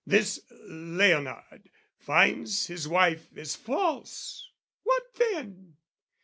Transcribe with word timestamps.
This 0.03 0.39
Leonard 0.67 1.61
finds 1.99 2.65
his 2.65 2.87
wife 2.87 3.29
is 3.37 3.55
false: 3.55 4.49
what 4.81 5.03
then? 5.13 5.75